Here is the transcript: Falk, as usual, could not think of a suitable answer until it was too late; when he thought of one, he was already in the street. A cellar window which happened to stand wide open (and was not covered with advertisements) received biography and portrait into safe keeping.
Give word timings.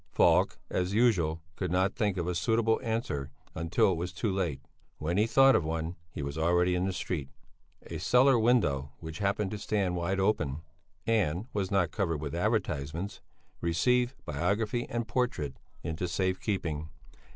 Falk, 0.13 0.57
as 0.67 0.95
usual, 0.95 1.43
could 1.55 1.69
not 1.69 1.93
think 1.93 2.17
of 2.17 2.25
a 2.27 2.33
suitable 2.33 2.81
answer 2.83 3.29
until 3.53 3.91
it 3.91 3.97
was 3.97 4.11
too 4.11 4.31
late; 4.33 4.59
when 4.97 5.15
he 5.15 5.27
thought 5.27 5.55
of 5.55 5.63
one, 5.63 5.95
he 6.09 6.23
was 6.23 6.39
already 6.39 6.73
in 6.73 6.85
the 6.85 6.91
street. 6.91 7.29
A 7.83 7.99
cellar 7.99 8.39
window 8.39 8.93
which 8.99 9.19
happened 9.19 9.51
to 9.51 9.59
stand 9.59 9.95
wide 9.95 10.19
open 10.19 10.63
(and 11.05 11.45
was 11.53 11.69
not 11.69 11.91
covered 11.91 12.17
with 12.17 12.33
advertisements) 12.33 13.21
received 13.61 14.15
biography 14.25 14.89
and 14.89 15.07
portrait 15.07 15.57
into 15.83 16.07
safe 16.07 16.39
keeping. 16.39 16.89